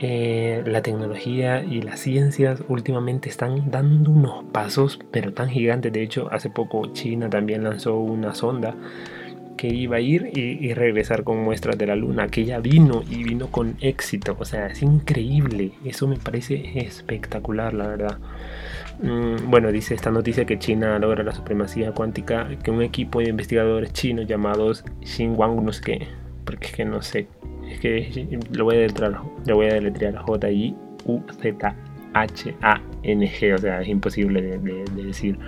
Eh, 0.00 0.62
la 0.66 0.82
tecnología 0.82 1.62
y 1.62 1.80
las 1.80 2.00
ciencias 2.00 2.62
últimamente 2.68 3.28
están 3.28 3.70
dando 3.70 4.10
unos 4.10 4.44
pasos, 4.52 4.98
pero 5.10 5.32
tan 5.32 5.48
gigantes. 5.48 5.92
De 5.92 6.02
hecho, 6.02 6.28
hace 6.32 6.50
poco 6.50 6.92
China 6.92 7.30
también 7.30 7.64
lanzó 7.64 7.98
una 7.98 8.34
sonda 8.34 8.74
que 9.56 9.68
iba 9.68 9.96
a 9.96 10.00
ir 10.00 10.30
y, 10.34 10.74
regresar 10.74 11.22
con 11.22 11.38
muestras 11.38 11.78
de 11.78 11.86
la 11.86 11.94
luna, 11.94 12.26
que 12.26 12.44
ya 12.44 12.58
vino 12.58 13.04
y 13.08 13.22
vino 13.22 13.48
con 13.48 13.76
éxito. 13.80 14.36
O 14.38 14.44
sea, 14.44 14.66
es 14.66 14.82
increíble. 14.82 15.72
Eso 15.84 16.08
me 16.08 16.16
parece 16.16 16.78
espectacular, 16.78 17.72
la 17.72 17.86
verdad. 17.86 18.18
Mm, 19.00 19.50
bueno, 19.50 19.70
dice 19.70 19.94
esta 19.94 20.10
noticia 20.10 20.44
que 20.44 20.58
China 20.58 20.98
logra 20.98 21.22
la 21.22 21.32
supremacía 21.32 21.92
cuántica, 21.92 22.48
que 22.62 22.70
un 22.70 22.82
equipo 22.82 23.20
de 23.20 23.28
investigadores 23.28 23.92
chinos 23.92 24.26
llamados 24.26 24.84
Xinhuang, 25.04 25.64
no 25.64 25.72
sé 25.72 25.82
qué, 25.82 26.08
porque 26.44 26.68
que 26.72 26.84
no 26.84 27.02
sé 27.02 27.28
es 27.74 27.80
que 27.80 28.38
lo 28.52 28.64
voy 28.64 28.76
a 28.76 28.78
deletrear, 28.80 29.20
lo 29.46 29.56
voy 29.56 29.66
a 29.66 29.74
deletrear 29.74 30.16
J-I-U-Z-H-A-N-G, 30.16 30.74
o 33.54 33.58
sea, 33.58 33.82
es 33.82 33.88
imposible 33.88 34.42
de, 34.42 34.84
decir 35.02 35.38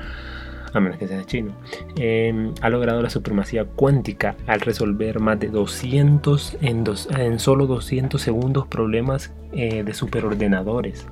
a 0.73 0.81
menos 0.81 0.99
que 0.99 1.07
sea 1.09 1.25
chino, 1.25 1.53
em, 1.97 2.53
ha 2.61 2.69
logrado 2.69 3.01
la 3.01 3.09
supremacía 3.09 3.65
cuántica 3.65 4.37
al 4.47 4.61
resolver 4.61 5.21
más 5.21 5.41
de 5.41 5.49
200 5.49 6.59
en, 6.61 6.85
dos, 6.85 7.09
en 7.17 7.39
solo 7.39 7.67
200 7.67 8.21
segundos 8.21 8.67
problemas 8.67 9.33
eh, 9.53 9.83
de 9.85 9.95
superordenadores 9.95 11.07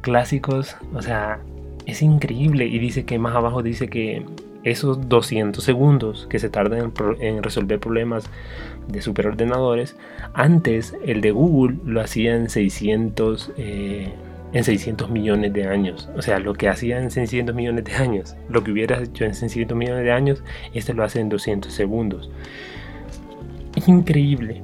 clásicos, 0.00 0.76
o 0.94 1.02
sea, 1.02 1.40
es 1.86 2.02
increíble. 2.02 2.66
Y 2.66 2.78
dice 2.78 3.04
que 3.04 3.18
más 3.18 3.34
abajo 3.34 3.62
dice 3.62 3.88
que 3.88 4.24
esos 4.64 5.08
200 5.08 5.62
segundos 5.62 6.26
que 6.28 6.38
se 6.38 6.48
tardan 6.48 6.92
en, 7.20 7.42
resolver 7.42 7.78
problemas 7.78 8.28
de 8.88 9.02
superordenadores, 9.02 9.96
antes 10.34 10.94
el 11.04 11.20
de 11.20 11.30
Google 11.30 11.78
lo 11.84 12.00
hacía 12.00 12.34
en 12.34 12.50
600, 12.50 13.52
eh, 13.56 14.12
en 14.52 14.64
600 14.64 15.10
millones 15.10 15.52
de 15.52 15.66
años. 15.66 16.08
O 16.16 16.22
sea, 16.22 16.38
lo 16.38 16.54
que 16.54 16.68
hacía 16.68 17.00
en 17.00 17.10
600 17.10 17.54
millones 17.54 17.84
de 17.84 17.94
años, 17.94 18.36
lo 18.48 18.64
que 18.64 18.72
hubiera 18.72 19.00
hecho 19.02 19.24
en 19.24 19.34
600 19.34 19.76
millones 19.76 20.04
de 20.04 20.12
años, 20.12 20.42
este 20.74 20.94
lo 20.94 21.04
hace 21.04 21.20
en 21.20 21.28
200 21.28 21.72
segundos. 21.72 22.30
increíble. 23.86 24.62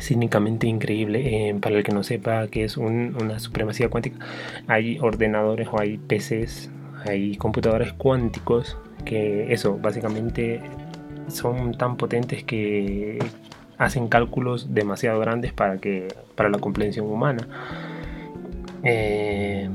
cínicamente 0.00 0.66
increíble. 0.66 1.48
Eh, 1.50 1.54
para 1.60 1.76
el 1.76 1.82
que 1.82 1.92
no 1.92 2.02
sepa 2.04 2.46
qué 2.48 2.64
es 2.64 2.76
una 2.76 3.38
supremacía 3.40 3.88
cuántica, 3.90 4.24
hay 4.68 4.98
ordenadores 5.00 5.68
o 5.72 5.80
hay 5.80 5.98
PCs, 5.98 6.70
hay 7.04 7.36
computadores 7.36 7.92
cuánticos 7.92 8.76
que 9.04 9.52
eso, 9.52 9.78
básicamente 9.78 10.60
son 11.28 11.76
tan 11.76 11.96
potentes 11.96 12.44
que 12.44 13.18
hacen 13.78 14.08
cálculos 14.08 14.74
demasiado 14.74 15.20
grandes 15.20 15.52
para, 15.52 15.78
que, 15.78 16.08
para 16.34 16.48
la 16.48 16.58
comprensión 16.58 17.06
humana. 17.06 17.46
Eh, 18.82 19.68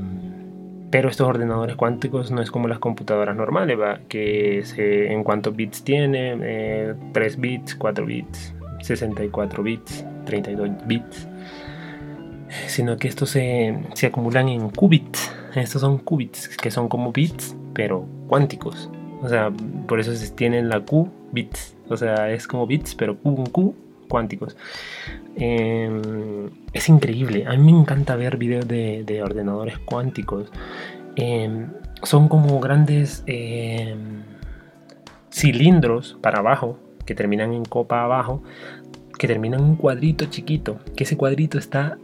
pero 0.90 1.08
estos 1.08 1.26
ordenadores 1.26 1.74
cuánticos 1.74 2.30
no 2.30 2.40
es 2.40 2.50
como 2.52 2.68
las 2.68 2.78
computadoras 2.78 3.34
normales, 3.34 3.76
que 4.08 4.62
en 5.10 5.24
cuántos 5.24 5.56
bits 5.56 5.82
tiene, 5.82 6.36
3 7.12 7.34
eh, 7.34 7.36
bits, 7.36 7.74
4 7.74 8.06
bits, 8.06 8.54
64 8.80 9.62
bits, 9.64 10.04
32 10.24 10.70
bits, 10.86 11.28
sino 12.68 12.96
que 12.96 13.08
estos 13.08 13.30
se, 13.30 13.76
se 13.94 14.06
acumulan 14.06 14.48
en 14.48 14.70
qubits. 14.70 15.32
Estos 15.54 15.80
son 15.80 15.98
qubits, 15.98 16.56
que 16.56 16.70
son 16.70 16.88
como 16.88 17.12
bits, 17.12 17.56
pero 17.74 18.06
cuánticos. 18.28 18.90
O 19.22 19.28
sea, 19.28 19.52
por 19.86 20.00
eso 20.00 20.14
se 20.14 20.30
tienen 20.30 20.68
la 20.68 20.80
Q 20.80 21.08
bits. 21.32 21.76
O 21.88 21.96
sea, 21.96 22.30
es 22.30 22.46
como 22.46 22.66
bits, 22.66 22.94
pero 22.94 23.16
Q, 23.16 23.44
Q 23.52 23.74
cuánticos. 24.08 24.56
Em, 25.36 26.50
es 26.72 26.88
increíble. 26.88 27.46
A 27.46 27.56
mí 27.56 27.72
me 27.72 27.78
encanta 27.78 28.16
ver 28.16 28.36
videos 28.36 28.66
de, 28.68 29.22
ordenadores 29.22 29.78
cuánticos. 29.78 30.50
Em, 31.16 31.68
son 32.02 32.28
como 32.28 32.60
grandes 32.60 33.22
em, 33.26 34.22
cilindros 35.30 36.18
para 36.20 36.40
abajo 36.40 36.78
que 37.06 37.14
terminan 37.14 37.52
en 37.52 37.64
copa 37.64 38.02
abajo, 38.02 38.42
que 39.18 39.26
terminan 39.26 39.60
en 39.60 39.66
un 39.66 39.76
cuadrito 39.76 40.26
chiquito, 40.26 40.78
que 40.96 41.04
ese 41.04 41.16
cuadrito 41.16 41.58
está 41.58 41.98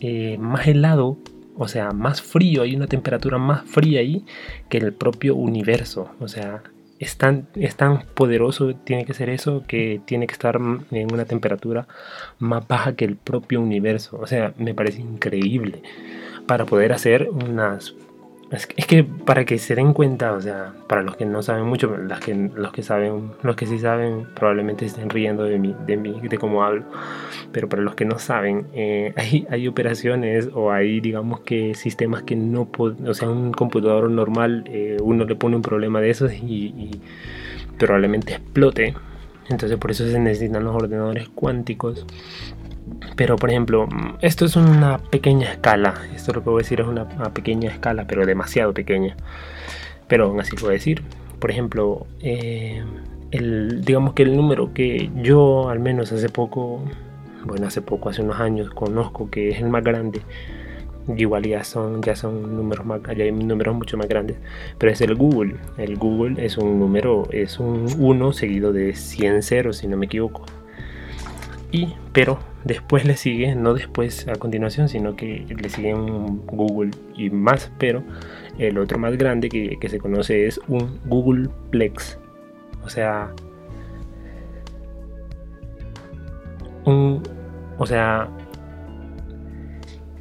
eh, 0.00 0.36
más 0.38 0.66
helado, 0.66 1.18
o 1.62 1.68
sea, 1.68 1.90
más 1.92 2.22
frío, 2.22 2.62
hay 2.62 2.74
una 2.74 2.86
temperatura 2.86 3.36
más 3.36 3.68
fría 3.68 4.00
ahí 4.00 4.24
que 4.70 4.78
el 4.78 4.94
propio 4.94 5.36
universo, 5.36 6.10
o 6.18 6.26
sea, 6.26 6.62
es 6.98 7.18
tan, 7.18 7.48
es 7.54 7.76
tan 7.76 8.06
poderoso, 8.14 8.74
tiene 8.74 9.04
que 9.04 9.12
ser 9.12 9.28
eso, 9.28 9.62
que 9.68 10.00
tiene 10.06 10.26
que 10.26 10.32
estar 10.32 10.56
en 10.56 11.12
una 11.12 11.26
temperatura 11.26 11.86
más 12.38 12.66
baja 12.66 12.96
que 12.96 13.04
el 13.04 13.16
propio 13.16 13.60
universo. 13.60 14.18
O 14.20 14.26
sea, 14.26 14.54
me 14.56 14.74
parece 14.74 15.00
increíble 15.00 15.82
para 16.46 16.64
poder 16.64 16.92
hacer 16.92 17.28
unas 17.30 17.94
es 18.50 18.66
que, 18.66 19.04
para 19.04 19.44
que 19.44 19.58
se 19.58 19.76
den 19.76 19.92
cuenta, 19.92 20.32
o 20.32 20.40
sea, 20.40 20.72
para 20.88 21.02
los 21.02 21.16
que 21.16 21.24
no 21.24 21.40
saben 21.40 21.66
mucho, 21.66 21.96
las 21.96 22.18
que, 22.18 22.34
los 22.34 22.72
que 22.72 22.82
saben, 22.82 23.30
los 23.42 23.54
que 23.54 23.66
sí 23.66 23.78
saben, 23.78 24.26
probablemente 24.34 24.84
estén 24.84 25.08
riendo 25.08 25.44
de 25.44 25.56
mí, 25.58 25.76
de 25.86 25.96
mí, 25.96 26.20
de 26.20 26.36
cómo 26.36 26.64
hablo. 26.64 26.84
Pero 27.52 27.68
para 27.68 27.82
los 27.82 27.94
que 27.94 28.04
no 28.04 28.18
saben, 28.18 28.66
eh, 28.72 29.12
hay, 29.16 29.46
hay 29.50 29.68
operaciones 29.68 30.48
o 30.52 30.72
hay, 30.72 31.00
digamos 31.00 31.40
que 31.40 31.74
sistemas 31.74 32.24
que 32.24 32.34
no 32.34 32.68
o 32.76 33.14
sea, 33.14 33.30
un 33.30 33.52
computador 33.52 34.10
normal, 34.10 34.64
eh, 34.66 34.96
uno 35.00 35.24
le 35.24 35.36
pone 35.36 35.54
un 35.54 35.62
problema 35.62 36.00
de 36.00 36.10
esos 36.10 36.32
y, 36.32 36.74
y 36.76 37.00
probablemente 37.78 38.32
explote. 38.32 38.94
Entonces 39.48 39.78
por 39.78 39.92
eso 39.92 40.08
se 40.08 40.18
necesitan 40.18 40.64
los 40.64 40.74
ordenadores 40.74 41.28
cuánticos 41.28 42.04
pero 43.16 43.36
por 43.36 43.50
ejemplo, 43.50 43.88
esto 44.20 44.44
es 44.44 44.56
una 44.56 44.98
pequeña 44.98 45.52
escala. 45.52 45.94
Esto 46.14 46.32
lo 46.32 46.42
que 46.42 46.50
voy 46.50 46.60
a 46.60 46.64
decir 46.64 46.80
es 46.80 46.86
una, 46.86 47.06
pequeña 47.34 47.70
escala, 47.70 48.06
pero 48.06 48.26
demasiado 48.26 48.72
pequeña. 48.72 49.16
Pero 50.08 50.26
aún 50.26 50.40
así 50.40 50.56
puedo 50.56 50.72
decir. 50.72 51.02
Por 51.38 51.50
ejemplo, 51.50 52.06
eh, 52.20 52.82
el, 53.30 53.84
digamos 53.84 54.14
que 54.14 54.22
el 54.22 54.36
número 54.36 54.74
que 54.74 55.10
yo 55.16 55.68
al 55.70 55.80
menos 55.80 56.12
hace 56.12 56.28
poco, 56.28 56.82
bueno, 57.44 57.66
hace 57.66 57.82
poco, 57.82 58.08
hace 58.10 58.22
unos 58.22 58.40
años, 58.40 58.70
conozco 58.70 59.30
que 59.30 59.50
es 59.50 59.60
el 59.60 59.68
más 59.68 59.84
grande. 59.84 60.20
Igual 61.16 61.44
ya 61.46 61.64
son, 61.64 62.02
ya 62.02 62.14
son 62.14 62.56
números 62.56 62.86
más, 62.86 63.00
ya 63.16 63.24
hay 63.24 63.32
números 63.32 63.74
mucho 63.74 63.96
más 63.96 64.06
grandes, 64.06 64.36
pero 64.78 64.92
es 64.92 65.00
el 65.00 65.14
Google. 65.14 65.56
El 65.78 65.96
Google 65.96 66.44
es 66.44 66.58
un 66.58 66.78
número, 66.78 67.26
es 67.32 67.58
un 67.58 67.86
1 67.98 68.32
seguido 68.32 68.72
de 68.72 68.94
100 68.94 69.42
ceros, 69.42 69.78
si 69.78 69.88
no 69.88 69.96
me 69.96 70.06
equivoco. 70.06 70.44
Y, 71.72 71.94
pero 72.12 72.38
Después 72.64 73.06
le 73.06 73.16
sigue, 73.16 73.54
no 73.54 73.72
después 73.72 74.28
a 74.28 74.34
continuación, 74.34 74.88
sino 74.88 75.16
que 75.16 75.46
le 75.48 75.68
sigue 75.70 75.94
un 75.94 76.44
Google 76.46 76.90
y 77.16 77.30
más, 77.30 77.72
pero 77.78 78.02
el 78.58 78.76
otro 78.76 78.98
más 78.98 79.16
grande 79.16 79.48
que, 79.48 79.88
se 79.88 79.98
conoce 79.98 80.46
es 80.46 80.60
un 80.68 81.00
Google 81.06 81.48
Plex. 81.70 82.18
O 82.84 82.90
sea, 82.90 83.32
un, 86.84 87.22
o 87.78 87.86
sea, 87.86 88.28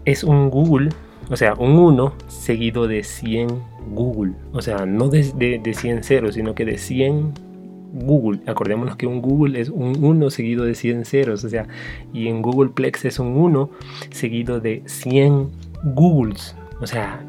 es 0.06 0.24
un 0.24 0.50
Google, 0.50 0.90
o 1.30 1.36
sea, 1.36 1.56
un 1.56 1.78
1 1.78 2.14
seguido 2.28 2.88
de 2.88 3.04
100 3.04 3.50
Google. 3.92 4.34
O 4.54 4.62
sea, 4.62 4.86
no 4.86 5.10
de, 5.10 5.30
de, 5.36 5.60
de 5.60 5.74
100 5.74 6.04
ceros, 6.04 6.36
sino 6.36 6.56
que 6.56 6.64
de 6.64 6.78
100 6.78 7.49
Google. 7.94 8.42
Acordémonos 8.46 8.96
que 8.96 9.08
un 9.08 9.22
Google 9.22 9.60
es 9.60 9.70
un 9.70 10.04
1 10.04 10.30
seguido 10.30 10.66
de 10.66 10.76
100 10.76 11.06
ceros, 11.06 11.44
o 11.44 11.50
sea, 11.50 11.68
y 12.14 12.28
en 12.28 12.42
Google 12.42 12.72
Plex 12.72 13.06
es 13.06 13.20
un 13.20 13.36
1 13.38 13.70
seguido 14.12 14.60
de 14.60 14.84
100 14.86 15.50
Googles. 15.84 16.56
O 16.82 16.88
sea, 16.88 17.24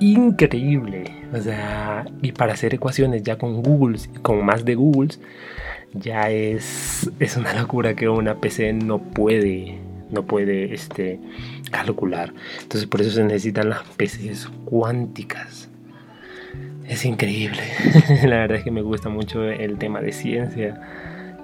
increíble. 0.00 1.04
O 1.32 1.40
sea, 1.40 2.06
y 2.22 2.32
para 2.32 2.54
hacer 2.54 2.74
ecuaciones 2.74 3.22
ya 3.22 3.36
con 3.36 3.62
Googles, 3.62 4.08
con 4.22 4.44
más 4.44 4.64
de 4.64 4.74
Googles, 4.74 5.20
ya 5.94 6.30
es, 6.30 7.10
es 7.18 7.36
una 7.36 7.54
locura 7.54 7.94
que 7.94 8.08
una 8.08 8.36
PC 8.36 8.72
no 8.72 8.98
puede, 8.98 9.78
no 10.10 10.24
puede 10.24 10.74
este, 10.74 11.20
calcular. 11.70 12.32
Entonces 12.62 12.86
por 12.86 13.00
eso 13.00 13.10
se 13.10 13.24
necesitan 13.24 13.70
las 13.70 13.82
PCs 13.82 14.48
cuánticas. 14.64 15.67
Es 16.88 17.04
increíble. 17.04 17.62
la 18.24 18.38
verdad 18.38 18.58
es 18.58 18.64
que 18.64 18.70
me 18.70 18.80
gusta 18.80 19.10
mucho 19.10 19.44
el 19.44 19.76
tema 19.76 20.00
de 20.00 20.10
ciencia. 20.10 20.80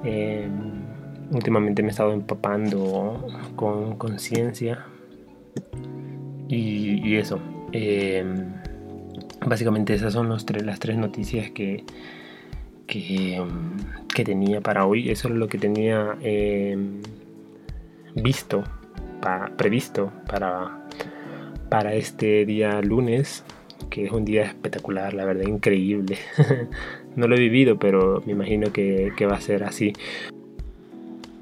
Em, 0.02 0.82
últimamente 1.30 1.82
me 1.82 1.88
he 1.88 1.90
estado 1.90 2.12
empapando 2.12 3.26
con 3.54 3.96
conciencia. 3.96 4.86
Y, 6.48 7.16
eso. 7.16 7.40
Em, 7.72 8.54
básicamente 9.46 9.94
esas 9.94 10.14
son 10.14 10.30
las 10.30 10.46
tres 10.46 10.96
noticias 10.96 11.50
que, 11.50 11.84
que, 12.86 13.42
que, 14.14 14.24
tenía 14.24 14.62
para 14.62 14.86
hoy. 14.86 15.10
Eso 15.10 15.28
es 15.28 15.34
lo 15.34 15.46
que 15.48 15.58
tenía 15.58 16.16
em, 16.22 17.02
visto, 18.14 18.64
previsto 19.58 20.10
para, 20.26 20.86
para 21.68 21.94
este 21.94 22.46
día 22.46 22.80
lunes 22.80 23.44
que 23.88 24.04
es 24.06 24.12
un 24.12 24.24
día 24.24 24.42
espectacular, 24.44 25.14
la 25.14 25.24
verdad, 25.24 25.46
increíble. 25.46 26.18
no 27.16 27.28
lo 27.28 27.36
he 27.36 27.40
vivido, 27.40 27.78
pero 27.78 28.22
me 28.26 28.32
imagino 28.32 28.72
que, 28.72 29.12
va 29.30 29.36
a 29.36 29.40
ser 29.40 29.64
así. 29.64 29.92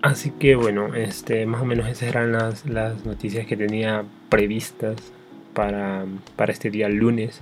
Así 0.03 0.31
que 0.31 0.57
bueno, 0.57 0.95
este, 0.95 1.47
más 1.47 1.63
o 1.63 1.65
menos 1.65 1.89
esas 1.89 2.09
eran 2.09 2.33
las, 2.33 2.67
las 2.67 3.07
noticias 3.07 3.47
que 3.47 3.57
tenía 3.57 4.05
previstas 4.29 4.97
para, 5.55 6.07
para, 6.37 6.53
este 6.53 6.71
día 6.71 6.89
lunes. 6.89 7.41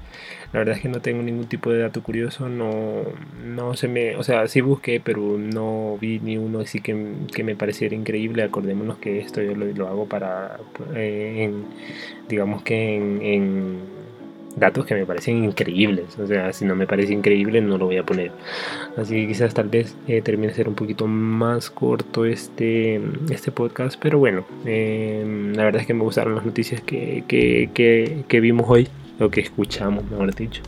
La 0.52 0.58
verdad 0.58 0.76
es 0.76 0.82
que 0.82 0.88
no 0.88 1.00
tengo 1.00 1.22
ningún 1.22 1.46
tipo 1.46 1.70
de 1.70 1.78
dato 1.78 2.02
curioso, 2.02 2.48
no, 2.48 3.02
no 3.46 3.74
se 3.74 3.88
me, 3.88 4.16
o 4.16 4.22
sea, 4.24 4.46
sí 4.48 4.60
busqué, 4.60 5.00
pero 5.00 5.38
no 5.38 5.96
vi 6.00 6.18
ni 6.18 6.36
uno 6.36 6.60
así 6.60 6.80
que, 6.80 7.14
que 7.32 7.44
me 7.44 7.56
pareciera 7.56 7.94
increíble. 7.94 8.42
Acordémonos 8.42 8.98
que 8.98 9.20
esto 9.20 9.40
yo 9.42 9.54
lo, 9.54 9.88
hago 9.88 10.06
para, 10.06 10.58
eh, 10.94 11.52
digamos 12.28 12.62
que 12.62 12.96
en 12.96 13.99
datos 14.56 14.84
que 14.84 14.94
me 14.94 15.06
parecen 15.06 15.44
increíbles. 15.44 16.18
O 16.18 16.26
sea, 16.26 16.52
si 16.52 16.64
no 16.64 16.74
me 16.74 16.86
parece 16.86 17.12
increíble, 17.12 17.60
no 17.60 17.78
lo 17.78 17.86
voy 17.86 17.96
a 17.96 18.04
poner. 18.04 18.32
Así 18.96 19.14
que 19.14 19.28
quizás 19.28 19.54
tal 19.54 19.68
vez 19.68 19.96
eh, 20.08 20.22
termine 20.22 20.48
de 20.48 20.54
ser 20.54 20.68
un 20.68 20.74
poquito 20.74 21.06
más 21.06 21.70
corto 21.70 22.24
este, 22.24 23.00
este 23.30 23.52
podcast. 23.52 23.98
Pero 24.00 24.18
bueno, 24.18 24.44
em, 24.64 25.52
la 25.54 25.64
verdad 25.64 25.80
es 25.82 25.86
que 25.86 25.94
me 25.94 26.02
gustaron 26.02 26.34
las 26.34 26.44
noticias 26.44 26.80
que, 26.80 27.24
que, 27.28 28.24
que, 28.26 28.40
vimos 28.40 28.66
hoy, 28.68 28.88
o 29.18 29.28
que 29.30 29.40
escuchamos, 29.40 30.08
mejor 30.10 30.34
dicho. 30.34 30.62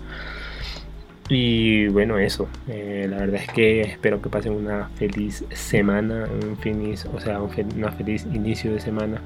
Y 1.28 1.88
bueno, 1.88 2.18
eso. 2.18 2.48
Eh, 2.68 3.06
la 3.08 3.18
verdad 3.18 3.40
es 3.42 3.48
que 3.52 3.80
espero 3.82 4.20
que 4.20 4.28
pasen 4.28 4.52
una 4.52 4.88
feliz 4.96 5.44
semana, 5.50 6.28
un 6.42 6.56
feliz, 6.58 7.06
o 7.06 7.20
sea, 7.20 7.40
un 7.40 7.50
una 7.76 7.92
feliz 7.92 8.26
inicio 8.32 8.72
de 8.72 8.80
semana 8.80 9.20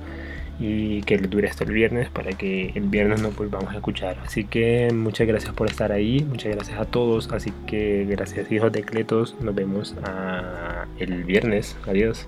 y 0.59 1.03
que 1.03 1.19
dure 1.19 1.49
hasta 1.49 1.65
el 1.65 1.73
viernes 1.73 2.09
para 2.09 2.33
que 2.33 2.73
el 2.75 2.85
viernes 2.85 3.21
nos 3.21 3.37
volvamos 3.37 3.73
a 3.73 3.77
escuchar. 3.77 4.19
Así 4.25 4.45
que 4.45 4.91
muchas 4.93 5.27
gracias 5.27 5.53
por 5.55 5.69
estar 5.69 5.93
ahí, 5.93 6.25
muchas 6.29 6.55
gracias 6.55 6.79
a 6.79 6.85
todos. 6.85 7.31
Así 7.33 7.53
que 7.67 8.07
gracias 8.09 8.51
hijos 8.51 8.73
de 8.73 8.83
Cletos, 8.83 9.37
nos 9.41 9.55
vemos 9.55 9.95
el 10.99 11.25
viernes. 11.25 11.77
Adiós. 11.87 12.27